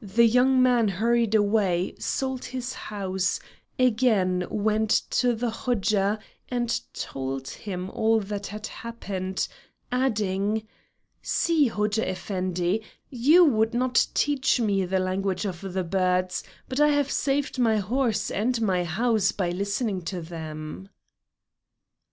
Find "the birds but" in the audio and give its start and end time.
15.72-16.78